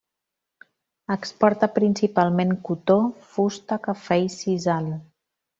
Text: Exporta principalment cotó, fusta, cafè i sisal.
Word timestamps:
Exporta 1.15 1.69
principalment 1.75 2.55
cotó, 2.71 2.97
fusta, 3.35 3.81
cafè 3.89 4.21
i 4.27 4.29
sisal. 4.41 4.93